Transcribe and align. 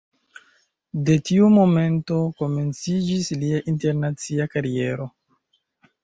De 1.07 1.17
tiu 1.29 1.49
momento 1.57 2.17
komenciĝis 2.39 3.29
lia 3.41 3.59
internacia 3.73 4.47
kariero. 4.55 5.07